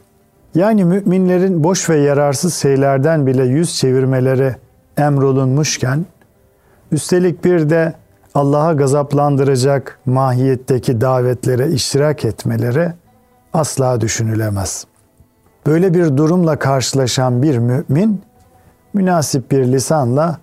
Yani 0.56 0.86
müminlerin 0.86 1.64
boş 1.64 1.90
ve 1.90 1.98
yararsız 1.98 2.56
şeylerden 2.56 3.28
bile 3.28 3.44
yüz 3.44 3.78
çevirmeleri 3.78 4.56
emrolunmuşken, 4.98 6.06
üstelik 6.96 7.46
bir 7.46 7.70
de 7.70 7.94
Allah'a 8.36 8.74
gazaplandıracak 8.74 10.00
mahiyetteki 10.06 11.02
davetlere 11.02 11.70
iştirak 11.70 12.26
etmeleri 12.26 12.94
asla 13.54 14.02
düşünülemez. 14.02 14.86
Böyle 15.66 15.94
bir 15.94 16.18
durumla 16.18 16.60
karşılaşan 16.60 17.44
bir 17.44 17.58
mümin, 17.58 18.22
münasip 18.94 19.52
bir 19.52 19.66
lisanla 19.66 20.38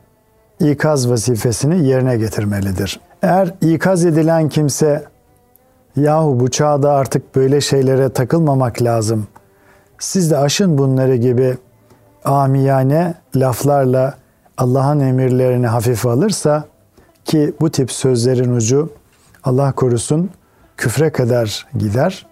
ikaz 0.61 1.11
vazifesini 1.11 1.87
yerine 1.87 2.17
getirmelidir. 2.17 3.01
Eğer 3.23 3.55
ikaz 3.61 4.05
edilen 4.05 4.49
kimse 4.49 5.05
yahu 5.97 6.41
bu 6.41 6.51
çağda 6.51 6.93
artık 6.93 7.37
böyle 7.37 7.61
şeylere 7.61 8.09
takılmamak 8.13 8.83
lazım. 8.83 9.27
Siz 9.99 10.31
de 10.31 10.39
aşın 10.39 10.79
bunları 10.79 11.17
gibi 11.17 11.57
amiyane 12.25 13.15
laflarla 13.37 14.22
Allah'ın 14.59 15.01
emirlerini 15.01 15.67
hafife 15.67 16.11
alırsa 16.11 16.65
ki 17.25 17.55
bu 17.61 17.71
tip 17.71 17.93
sözlerin 17.93 18.53
ucu 18.53 18.93
Allah 19.45 19.73
korusun 19.73 20.31
küfre 20.77 21.13
kadar 21.13 21.67
gider. 21.79 22.27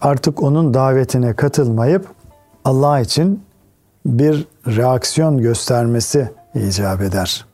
Artık 0.00 0.42
onun 0.42 0.74
davetine 0.74 1.34
katılmayıp 1.34 2.06
Allah 2.64 3.00
için 3.00 3.42
bir 4.06 4.46
reaksiyon 4.66 5.38
göstermesi 5.38 6.30
icap 6.54 7.02
eder. 7.02 7.46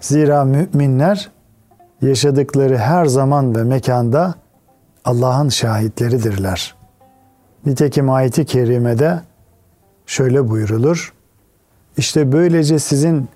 Zira 0.00 0.44
müminler 0.44 1.30
yaşadıkları 2.02 2.78
her 2.78 3.06
zaman 3.06 3.56
ve 3.56 3.62
mekanda 3.64 4.34
Allah'ın 5.04 5.48
şahitleridirler. 5.48 6.74
Nitekim 7.66 8.10
ayeti 8.10 8.44
kerimede 8.44 9.20
şöyle 10.06 10.48
buyurulur. 10.48 11.14
İşte 12.00 12.32
böylece 12.32 12.78
sizin 12.78 13.28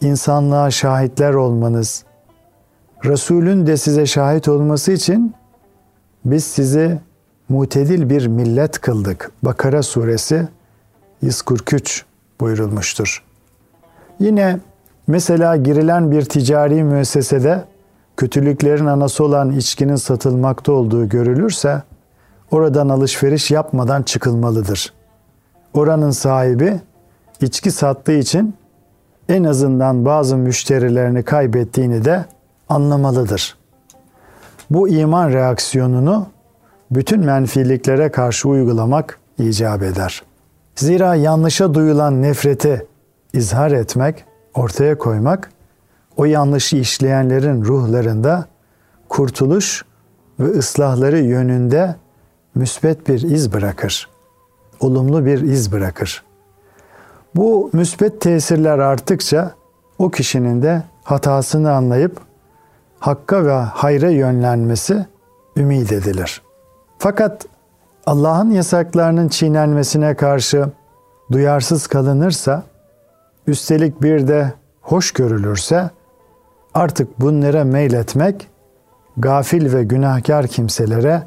insanlığa 0.00 0.70
şahitler 0.70 1.34
olmanız, 1.34 2.04
Resulün 3.04 3.66
de 3.66 3.76
size 3.76 4.06
şahit 4.06 4.48
olması 4.48 4.92
için 4.92 5.34
biz 6.24 6.44
sizi 6.44 7.00
mutedil 7.48 8.10
bir 8.10 8.26
millet 8.26 8.80
kıldık. 8.80 9.30
Bakara 9.42 9.82
suresi 9.82 10.48
143 11.22 12.04
buyurulmuştur. 12.40 13.24
Yine 14.18 14.60
mesela 15.06 15.56
girilen 15.56 16.10
bir 16.10 16.22
ticari 16.22 16.84
müessesede 16.84 17.64
kötülüklerin 18.16 18.86
anası 18.86 19.24
olan 19.24 19.50
içkinin 19.50 19.96
satılmakta 19.96 20.72
olduğu 20.72 21.08
görülürse 21.08 21.82
oradan 22.50 22.88
alışveriş 22.88 23.50
yapmadan 23.50 24.02
çıkılmalıdır. 24.02 24.92
Oranın 25.74 26.10
sahibi 26.10 26.80
içki 27.42 27.70
sattığı 27.70 28.12
için 28.12 28.54
en 29.28 29.44
azından 29.44 30.04
bazı 30.04 30.36
müşterilerini 30.36 31.22
kaybettiğini 31.22 32.04
de 32.04 32.24
anlamalıdır. 32.68 33.56
Bu 34.70 34.88
iman 34.88 35.32
reaksiyonunu 35.32 36.26
bütün 36.90 37.20
menfiliklere 37.20 38.10
karşı 38.10 38.48
uygulamak 38.48 39.18
icap 39.38 39.82
eder. 39.82 40.22
Zira 40.74 41.14
yanlışa 41.14 41.74
duyulan 41.74 42.22
nefreti 42.22 42.86
izhar 43.32 43.70
etmek, 43.70 44.24
ortaya 44.54 44.98
koymak 44.98 45.50
o 46.16 46.24
yanlışı 46.24 46.76
işleyenlerin 46.76 47.64
ruhlarında 47.64 48.46
kurtuluş 49.08 49.84
ve 50.40 50.58
ıslahları 50.58 51.18
yönünde 51.18 51.96
müsbet 52.54 53.08
bir 53.08 53.22
iz 53.22 53.52
bırakır. 53.52 54.08
Olumlu 54.80 55.26
bir 55.26 55.40
iz 55.40 55.72
bırakır. 55.72 56.22
Bu 57.34 57.70
müsbet 57.72 58.20
tesirler 58.20 58.78
arttıkça 58.78 59.52
o 59.98 60.10
kişinin 60.10 60.62
de 60.62 60.82
hatasını 61.04 61.72
anlayıp 61.72 62.20
hakka 62.98 63.44
ve 63.44 63.52
hayra 63.52 64.10
yönlenmesi 64.10 65.06
ümit 65.56 65.92
edilir. 65.92 66.42
Fakat 66.98 67.46
Allah'ın 68.06 68.50
yasaklarının 68.50 69.28
çiğnenmesine 69.28 70.14
karşı 70.14 70.68
duyarsız 71.32 71.86
kalınırsa, 71.86 72.62
üstelik 73.46 74.02
bir 74.02 74.28
de 74.28 74.52
hoş 74.80 75.12
görülürse, 75.12 75.90
artık 76.74 77.20
bunlara 77.20 77.64
meyletmek, 77.64 78.48
gafil 79.16 79.72
ve 79.72 79.84
günahkar 79.84 80.46
kimselere 80.46 81.22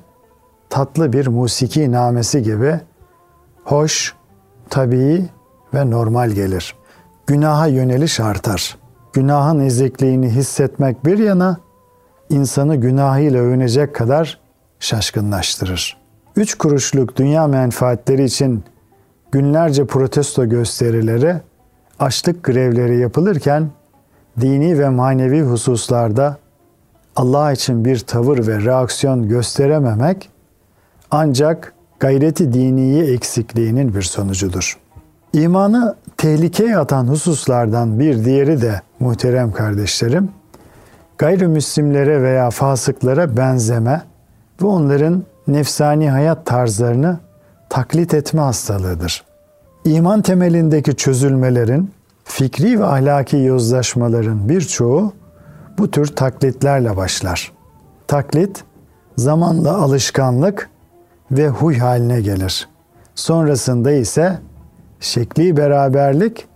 tatlı 0.69 1.13
bir 1.13 1.27
musiki 1.27 1.91
namesi 1.91 2.43
gibi 2.43 2.79
hoş, 3.63 4.15
tabii 4.69 5.25
ve 5.75 5.89
normal 5.89 6.29
gelir. 6.29 6.75
Günaha 7.27 7.67
yöneliş 7.67 8.19
artar. 8.19 8.77
Günahın 9.13 9.59
ezikliğini 9.59 10.29
hissetmek 10.29 11.05
bir 11.05 11.17
yana, 11.17 11.57
insanı 12.29 12.75
günahıyla 12.75 13.41
övünecek 13.41 13.95
kadar 13.95 14.39
şaşkınlaştırır. 14.79 15.97
Üç 16.35 16.55
kuruşluk 16.55 17.15
dünya 17.15 17.47
menfaatleri 17.47 18.23
için 18.23 18.63
günlerce 19.31 19.85
protesto 19.85 20.49
gösterileri, 20.49 21.35
açlık 21.99 22.43
grevleri 22.43 22.99
yapılırken 22.99 23.69
dini 24.41 24.79
ve 24.79 24.89
manevi 24.89 25.41
hususlarda 25.41 26.37
Allah 27.15 27.51
için 27.51 27.85
bir 27.85 27.99
tavır 27.99 28.47
ve 28.47 28.65
reaksiyon 28.65 29.27
gösterememek 29.27 30.29
ancak 31.11 31.73
gayreti 31.99 32.53
diniyi 32.53 33.03
eksikliğinin 33.03 33.95
bir 33.95 34.01
sonucudur. 34.01 34.84
İmanı 35.35 35.95
tehlikeye 36.17 36.77
atan 36.77 37.07
hususlardan 37.07 37.99
bir 37.99 38.25
diğeri 38.25 38.61
de 38.61 38.81
muhterem 38.99 39.51
kardeşlerim, 39.51 40.29
gayrimüslimlere 41.17 42.21
veya 42.21 42.49
fasıklara 42.49 43.37
benzeme 43.37 44.01
ve 44.61 44.65
onların 44.67 45.23
nefsani 45.47 46.09
hayat 46.09 46.45
tarzlarını 46.45 47.19
taklit 47.69 48.13
etme 48.13 48.41
hastalığıdır. 48.41 49.23
İman 49.85 50.21
temelindeki 50.21 50.95
çözülmelerin, 50.95 51.91
fikri 52.23 52.79
ve 52.79 52.85
ahlaki 52.85 53.37
yozlaşmaların 53.37 54.49
birçoğu 54.49 55.13
bu 55.77 55.91
tür 55.91 56.07
taklitlerle 56.07 56.97
başlar. 56.97 57.51
Taklit 58.07 58.63
zamanla 59.17 59.77
alışkanlık 59.77 60.69
ve 61.31 61.49
huy 61.49 61.77
haline 61.77 62.21
gelir. 62.21 62.69
Sonrasında 63.15 63.91
ise 63.91 64.39
şekli 65.05 65.57
beraberlik 65.57 66.47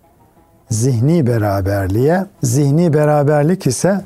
zihni 0.69 1.27
beraberliğe, 1.27 2.25
zihni 2.43 2.93
beraberlik 2.93 3.67
ise 3.67 4.01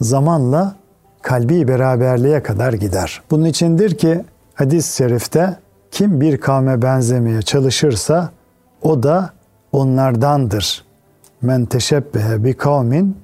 zamanla 0.00 0.74
kalbi 1.22 1.68
beraberliğe 1.68 2.42
kadar 2.42 2.72
gider. 2.72 3.22
Bunun 3.30 3.44
içindir 3.44 3.98
ki 3.98 4.24
hadis-i 4.54 4.96
şerifte 4.96 5.56
kim 5.90 6.20
bir 6.20 6.40
kavme 6.40 6.82
benzemeye 6.82 7.42
çalışırsa 7.42 8.30
o 8.82 9.02
da 9.02 9.30
onlardandır. 9.72 10.84
Men 11.42 11.66
teşebbehe 11.66 12.44
bi 12.44 12.54
kavmin 12.54 13.16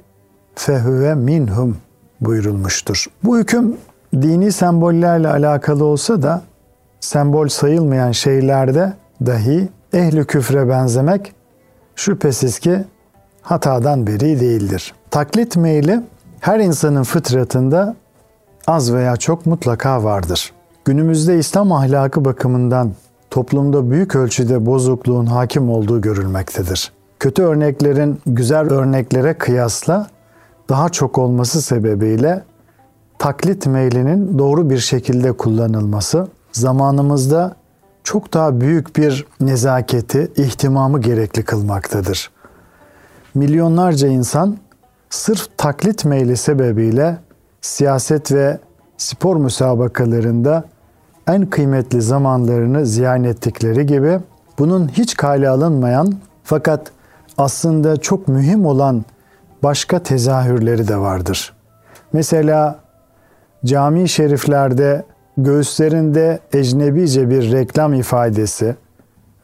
fehuve 0.55 1.15
minhum 1.15 1.77
buyurulmuştur. 2.21 3.07
Bu 3.25 3.39
hüküm 3.39 3.77
dini 4.15 4.53
sembollerle 4.53 5.29
alakalı 5.29 5.85
olsa 5.85 6.23
da 6.23 6.43
sembol 7.01 7.49
sayılmayan 7.49 8.13
şeylerde 8.13 8.93
dahi 9.27 9.69
ehli 9.93 10.25
küfre 10.25 10.69
benzemek 10.69 11.35
şüphesiz 11.97 12.59
ki 12.59 12.85
hatadan 13.43 14.07
beri 14.07 14.41
değildir. 14.41 14.95
Taklit 15.11 15.57
meyli 15.57 16.01
her 16.41 16.61
insanın 16.61 17.03
fıtratında 17.03 17.97
az 18.67 18.95
veya 18.95 19.17
çok 19.17 19.47
mutlaka 19.47 20.05
vardır. 20.05 20.53
Günümüzde 20.85 21.39
İslam 21.39 21.73
ahlakı 21.73 22.25
bakımından 22.25 22.93
toplumda 23.31 23.91
büyük 23.91 24.17
ölçüde 24.17 24.67
bozukluğun 24.67 25.27
hakim 25.27 25.71
olduğu 25.71 26.01
görülmektedir. 26.01 26.93
Kötü 27.21 27.43
örneklerin 27.43 28.21
güzel 28.27 28.71
örneklere 28.73 29.35
kıyasla 29.35 30.07
daha 30.69 30.89
çok 30.89 31.19
olması 31.19 31.63
sebebiyle 31.63 32.45
taklit 33.19 33.67
meylinin 33.67 34.39
doğru 34.39 34.71
bir 34.71 34.79
şekilde 34.79 35.33
kullanılması 35.33 36.29
zamanımızda 36.53 37.57
çok 38.05 38.35
daha 38.35 38.61
büyük 38.61 38.97
bir 38.97 39.27
nezaketi, 39.41 40.33
ihtimamı 40.37 41.01
gerekli 41.01 41.45
kılmaktadır. 41.45 42.31
Milyonlarca 43.35 44.09
insan 44.09 44.59
sırf 45.11 45.59
taklit 45.59 46.05
meyli 46.05 46.37
sebebiyle 46.37 47.19
siyaset 47.61 48.33
ve 48.33 48.59
spor 48.97 49.37
müsabakalarında 49.37 50.65
en 51.27 51.47
kıymetli 51.47 52.03
zamanlarını 52.03 52.87
ziyan 52.87 53.25
ettikleri 53.25 53.87
gibi 53.87 54.21
bunun 54.59 54.89
hiç 54.89 55.17
kale 55.17 55.49
alınmayan 55.49 56.15
fakat 56.45 56.93
aslında 57.39 57.97
çok 57.97 58.29
mühim 58.29 58.67
olan 58.67 59.05
başka 59.63 59.99
tezahürleri 59.99 60.89
de 60.89 60.97
vardır. 60.97 61.53
Mesela 62.13 62.79
cami 63.65 64.09
şeriflerde 64.09 65.05
göğüslerinde 65.45 66.39
ecnebice 66.53 67.31
bir 67.31 67.53
reklam 67.53 67.95
ifadesi 67.95 68.77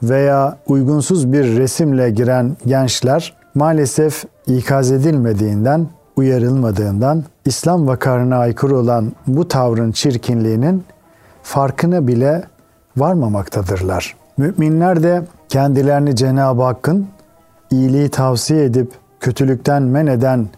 veya 0.02 0.58
uygunsuz 0.66 1.32
bir 1.32 1.56
resimle 1.56 2.10
giren 2.10 2.56
gençler 2.66 3.34
maalesef 3.54 4.24
ikaz 4.46 4.92
edilmediğinden, 4.92 5.86
uyarılmadığından 6.16 7.24
İslam 7.44 7.86
vakarına 7.86 8.36
aykırı 8.36 8.76
olan 8.76 9.12
bu 9.26 9.48
tavrın 9.48 9.92
çirkinliğinin 9.92 10.84
farkına 11.42 12.06
bile 12.06 12.44
varmamaktadırlar. 12.96 14.16
Müminler 14.36 15.02
de 15.02 15.22
kendilerini 15.48 16.16
Cenab-ı 16.16 16.62
Hakk'ın 16.62 17.06
iyiliği 17.70 18.08
tavsiye 18.08 18.64
edip 18.64 18.92
kötülükten 19.20 19.82
men 19.82 20.06
eden 20.06 20.48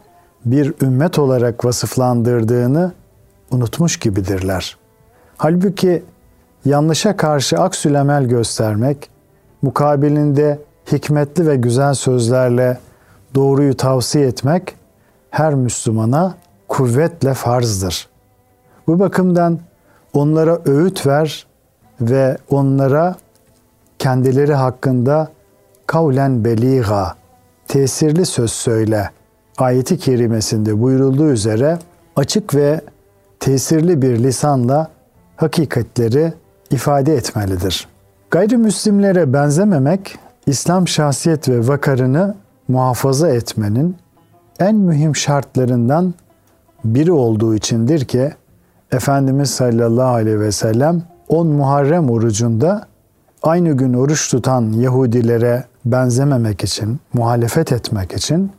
bir 0.45 0.75
ümmet 0.83 1.19
olarak 1.19 1.65
vasıflandırdığını 1.65 2.93
unutmuş 3.51 3.97
gibidirler. 3.97 4.77
Halbuki 5.39 6.03
yanlışa 6.65 7.17
karşı 7.17 7.59
aksülemel 7.59 8.25
göstermek, 8.25 9.11
mukabilinde 9.63 10.59
hikmetli 10.93 11.47
ve 11.47 11.57
güzel 11.57 11.95
sözlerle 11.95 12.79
doğruyu 13.35 13.77
tavsiye 13.77 14.27
etmek 14.27 14.75
her 15.31 15.55
Müslümana 15.55 16.35
kuvvetle 16.69 17.35
farzdır. 17.35 18.09
Bu 18.87 18.99
bakımdan 18.99 19.59
onlara 20.13 20.59
öğüt 20.65 21.07
ver 21.07 21.47
ve 22.01 22.39
onlara 22.51 23.17
kendileri 23.99 24.55
hakkında 24.55 25.29
kavlen 25.87 26.45
beliga, 26.45 27.15
tesirli 27.69 28.27
söz 28.27 28.53
söyle. 28.53 29.11
Ayeti 29.59 29.99
kerimesinde 29.99 30.83
buyurulduğu 30.83 31.31
üzere 31.31 31.79
açık 32.17 32.55
ve 32.55 32.81
tesirli 33.41 34.03
bir 34.03 34.19
lisanla 34.19 34.98
hakikatleri 35.39 36.33
ifade 36.71 37.15
etmelidir. 37.15 37.89
Gayrimüslimlere 38.31 39.33
benzememek, 39.33 40.19
İslam 40.47 40.89
şahsiyet 40.89 41.49
ve 41.49 41.69
vakarını 41.69 42.35
muhafaza 42.69 43.29
etmenin 43.29 43.97
en 44.61 44.75
mühim 44.75 45.17
şartlarından 45.17 46.15
biri 46.85 47.13
olduğu 47.13 47.55
içindir 47.55 48.05
ki 48.05 48.33
Efendimiz 48.93 49.51
sallallahu 49.51 50.15
aleyhi 50.15 50.41
ve 50.41 50.53
sellem 50.53 51.03
10 51.29 51.47
Muharrem 51.47 52.11
orucunda 52.11 52.87
aynı 53.43 53.73
gün 53.73 53.95
oruç 53.95 54.31
tutan 54.31 54.73
Yahudilere 54.73 55.65
benzememek 55.85 56.65
için, 56.65 57.01
muhalefet 57.13 57.73
etmek 57.73 58.13
için 58.13 58.53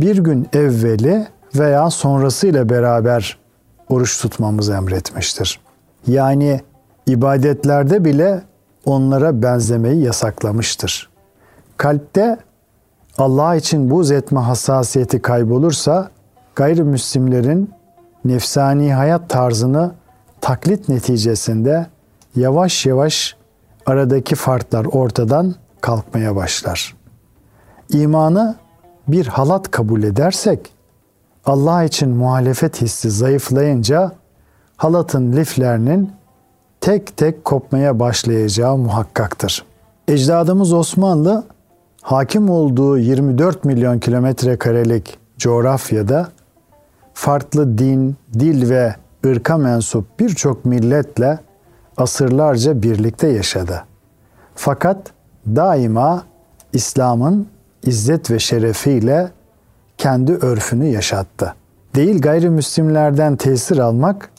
bir 0.00 0.18
gün 0.18 0.48
evveli 0.52 1.26
veya 1.54 1.90
sonrasıyla 1.90 2.68
beraber 2.68 3.38
oruç 3.88 4.22
tutmamızı 4.22 4.72
emretmiştir. 4.72 5.61
Yani 6.06 6.60
ibadetlerde 7.06 8.04
bile 8.04 8.42
onlara 8.84 9.42
benzemeyi 9.42 10.04
yasaklamıştır. 10.04 11.10
Kalpte 11.76 12.38
Allah 13.18 13.54
için 13.56 13.90
buz 13.90 14.10
etme 14.10 14.40
hassasiyeti 14.40 15.22
kaybolursa 15.22 16.10
gayrimüslimlerin 16.54 17.70
nefsani 18.24 18.94
hayat 18.94 19.30
tarzını 19.30 19.92
taklit 20.40 20.88
neticesinde 20.88 21.86
yavaş 22.36 22.86
yavaş 22.86 23.36
aradaki 23.86 24.34
farklar 24.34 24.84
ortadan 24.84 25.54
kalkmaya 25.80 26.36
başlar. 26.36 26.96
İmanı 27.88 28.56
bir 29.08 29.26
halat 29.26 29.70
kabul 29.70 30.02
edersek 30.02 30.70
Allah 31.44 31.84
için 31.84 32.10
muhalefet 32.10 32.80
hissi 32.80 33.10
zayıflayınca 33.10 34.12
halatın 34.82 35.32
liflerinin 35.32 36.12
tek 36.80 37.16
tek 37.16 37.44
kopmaya 37.44 37.98
başlayacağı 38.00 38.76
muhakkaktır. 38.76 39.64
Ecdadımız 40.08 40.72
Osmanlı 40.72 41.44
hakim 42.00 42.50
olduğu 42.50 42.98
24 42.98 43.64
milyon 43.64 43.98
kilometre 43.98 44.56
karelik 44.56 45.18
coğrafyada 45.38 46.28
farklı 47.14 47.78
din, 47.78 48.16
dil 48.34 48.70
ve 48.70 48.94
ırka 49.26 49.56
mensup 49.56 50.20
birçok 50.20 50.64
milletle 50.64 51.38
asırlarca 51.96 52.82
birlikte 52.82 53.28
yaşadı. 53.28 53.84
Fakat 54.54 54.98
daima 55.46 56.22
İslam'ın 56.72 57.46
izzet 57.82 58.30
ve 58.30 58.38
şerefiyle 58.38 59.30
kendi 59.98 60.32
örfünü 60.32 60.86
yaşattı. 60.86 61.54
Değil 61.94 62.20
gayrimüslimlerden 62.20 63.36
tesir 63.36 63.78
almak, 63.78 64.31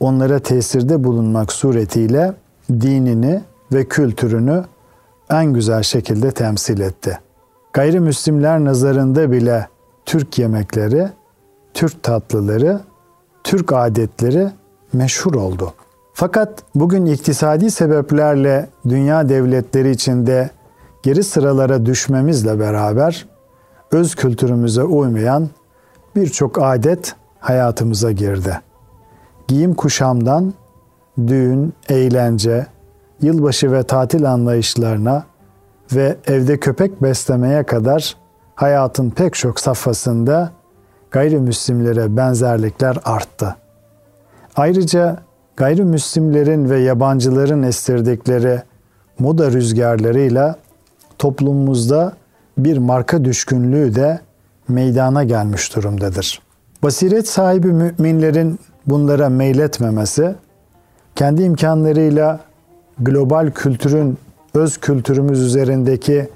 onlara 0.00 0.38
tesirde 0.38 1.04
bulunmak 1.04 1.52
suretiyle 1.52 2.34
dinini 2.70 3.42
ve 3.72 3.84
kültürünü 3.84 4.64
en 5.30 5.52
güzel 5.52 5.82
şekilde 5.82 6.30
temsil 6.30 6.80
etti. 6.80 7.18
Gayrimüslimler 7.72 8.64
nazarında 8.64 9.32
bile 9.32 9.68
Türk 10.06 10.38
yemekleri, 10.38 11.08
Türk 11.74 12.02
tatlıları, 12.02 12.80
Türk 13.44 13.72
adetleri 13.72 14.48
meşhur 14.92 15.34
oldu. 15.34 15.74
Fakat 16.14 16.62
bugün 16.74 17.06
iktisadi 17.06 17.70
sebeplerle 17.70 18.68
dünya 18.88 19.28
devletleri 19.28 19.90
içinde 19.90 20.50
geri 21.02 21.24
sıralara 21.24 21.86
düşmemizle 21.86 22.58
beraber 22.58 23.26
öz 23.92 24.14
kültürümüze 24.14 24.82
uymayan 24.82 25.48
birçok 26.16 26.62
adet 26.62 27.14
hayatımıza 27.38 28.12
girdi. 28.12 28.60
Giyim 29.50 29.74
kuşamdan 29.74 30.54
düğün, 31.26 31.74
eğlence, 31.88 32.66
yılbaşı 33.22 33.72
ve 33.72 33.82
tatil 33.82 34.32
anlayışlarına 34.32 35.24
ve 35.92 36.16
evde 36.26 36.60
köpek 36.60 37.02
beslemeye 37.02 37.62
kadar 37.62 38.16
hayatın 38.54 39.10
pek 39.10 39.34
çok 39.34 39.60
safhasında 39.60 40.50
gayrimüslimlere 41.10 42.16
benzerlikler 42.16 42.98
arttı. 43.04 43.56
Ayrıca 44.56 45.16
gayrimüslimlerin 45.56 46.70
ve 46.70 46.78
yabancıların 46.80 47.62
estirdikleri 47.62 48.62
moda 49.18 49.52
rüzgarlarıyla 49.52 50.56
toplumumuzda 51.18 52.12
bir 52.58 52.78
marka 52.78 53.24
düşkünlüğü 53.24 53.94
de 53.94 54.20
meydana 54.68 55.24
gelmiş 55.24 55.76
durumdadır. 55.76 56.42
Basiret 56.82 57.28
sahibi 57.28 57.72
müminlerin 57.72 58.58
bunlara 58.90 59.28
meyletmemesi, 59.28 60.34
kendi 61.16 61.42
imkanlarıyla 61.42 62.40
global 62.98 63.50
kültürün 63.50 64.18
öz 64.54 64.78
kültürümüz 64.78 65.40
üzerindeki 65.40 66.28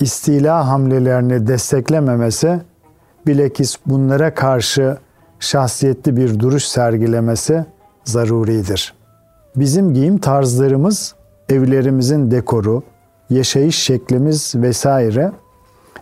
istila 0.00 0.68
hamlelerini 0.68 1.46
desteklememesi, 1.46 2.60
bilakis 3.26 3.76
bunlara 3.86 4.34
karşı 4.34 4.96
şahsiyetli 5.40 6.16
bir 6.16 6.38
duruş 6.38 6.64
sergilemesi 6.64 7.64
zaruridir. 8.04 8.94
Bizim 9.56 9.94
giyim 9.94 10.18
tarzlarımız, 10.18 11.14
evlerimizin 11.48 12.30
dekoru, 12.30 12.82
yaşayış 13.30 13.78
şeklimiz 13.78 14.54
vesaire 14.54 15.32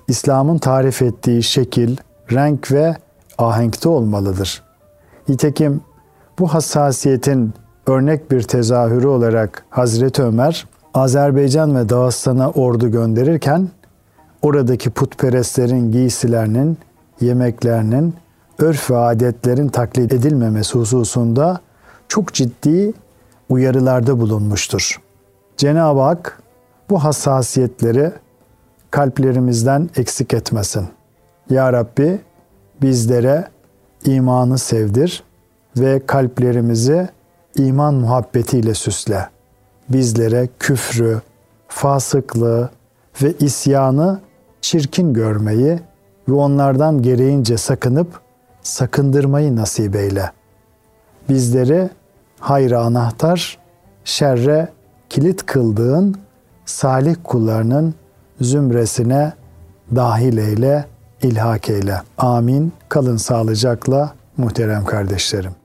İslam'ın 0.09 0.59
tarif 0.59 1.03
ettiği 1.03 1.43
şekil, 1.43 1.97
renk 2.33 2.73
ve 2.73 2.97
ahenkte 3.39 3.89
olmalıdır. 3.89 4.63
Nitekim 5.29 5.81
bu 6.43 6.55
hassasiyetin 6.55 7.55
örnek 7.87 8.31
bir 8.31 8.43
tezahürü 8.43 9.07
olarak 9.07 9.65
Hazreti 9.71 10.23
Ömer 10.23 10.67
Azerbaycan 10.95 11.77
ve 11.77 11.89
Dağıstan'a 11.89 12.51
ordu 12.51 12.91
gönderirken 12.91 13.69
oradaki 14.43 14.91
putperestlerin 14.91 15.93
giysilerinin, 15.93 16.79
yemeklerinin, 17.21 18.15
örf 18.59 18.91
ve 18.91 18.97
adetlerin 18.97 19.69
taklit 19.69 20.13
edilmemesi 20.13 20.79
hususunda 20.79 21.61
çok 22.09 22.35
ciddi 22.35 22.93
uyarılarda 23.49 24.21
bulunmuştur. 24.21 25.01
Cenab-ı 25.57 26.01
Hak 26.01 26.43
bu 26.91 27.05
hassasiyetleri 27.05 28.13
kalplerimizden 28.91 29.91
eksik 29.97 30.35
etmesin. 30.35 30.89
Ya 31.51 31.73
Rabbi 31.73 32.21
bizlere 32.83 33.49
imanı 34.05 34.59
sevdir 34.59 35.25
ve 35.77 36.07
kalplerimizi 36.07 37.09
iman 37.57 37.95
muhabbetiyle 37.95 38.75
süsle. 38.75 39.29
Bizlere 39.89 40.49
küfrü, 40.59 41.21
fasıklığı 41.69 42.71
ve 43.23 43.33
isyanı 43.41 44.21
çirkin 44.61 45.15
görmeyi 45.15 45.81
ve 46.29 46.33
onlardan 46.33 47.03
gereğince 47.03 47.57
sakınıp 47.57 48.21
sakındırmayı 48.63 49.57
nasip 49.57 49.97
eyle. 49.97 50.33
Bizleri 51.29 51.91
hayra 52.41 52.81
anahtar, 52.81 53.59
şerre 54.05 54.69
kilit 55.09 55.47
kıldığın 55.47 56.17
salih 56.65 57.17
kullarının 57.25 57.95
zümresine 58.41 59.33
dahil 59.97 60.37
eyle, 60.37 60.87
ilhak 61.23 61.71
eyle. 61.71 62.03
Amin. 62.19 62.73
Kalın 62.89 63.17
sağlıcakla 63.17 64.15
muhterem 64.37 64.85
kardeşlerim. 64.85 65.62